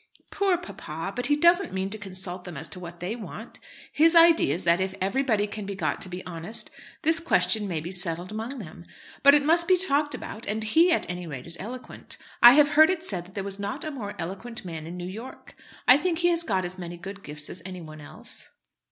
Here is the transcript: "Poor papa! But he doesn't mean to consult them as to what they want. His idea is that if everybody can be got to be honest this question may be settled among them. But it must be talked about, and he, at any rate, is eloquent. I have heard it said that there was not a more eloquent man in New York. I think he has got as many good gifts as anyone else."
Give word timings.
"Poor 0.31 0.57
papa! 0.57 1.13
But 1.15 1.27
he 1.27 1.35
doesn't 1.35 1.73
mean 1.75 1.91
to 1.91 1.97
consult 1.99 2.43
them 2.43 2.57
as 2.57 2.67
to 2.69 2.79
what 2.79 3.01
they 3.01 3.15
want. 3.15 3.59
His 3.93 4.15
idea 4.15 4.55
is 4.55 4.63
that 4.63 4.81
if 4.81 4.95
everybody 4.99 5.45
can 5.45 5.67
be 5.67 5.75
got 5.75 6.01
to 6.01 6.09
be 6.09 6.25
honest 6.25 6.71
this 7.03 7.19
question 7.19 7.67
may 7.67 7.79
be 7.79 7.91
settled 7.91 8.31
among 8.31 8.57
them. 8.57 8.83
But 9.21 9.35
it 9.35 9.45
must 9.45 9.67
be 9.67 9.77
talked 9.77 10.15
about, 10.15 10.47
and 10.47 10.63
he, 10.63 10.91
at 10.91 11.07
any 11.07 11.27
rate, 11.27 11.45
is 11.45 11.55
eloquent. 11.59 12.17
I 12.41 12.53
have 12.53 12.69
heard 12.69 12.89
it 12.89 13.03
said 13.03 13.25
that 13.25 13.35
there 13.35 13.43
was 13.43 13.59
not 13.59 13.83
a 13.85 13.91
more 13.91 14.15
eloquent 14.17 14.65
man 14.65 14.87
in 14.87 14.97
New 14.97 15.05
York. 15.05 15.53
I 15.87 15.97
think 15.97 16.17
he 16.17 16.29
has 16.29 16.41
got 16.41 16.65
as 16.65 16.79
many 16.79 16.97
good 16.97 17.21
gifts 17.23 17.47
as 17.47 17.61
anyone 17.63 18.01
else." 18.01 18.49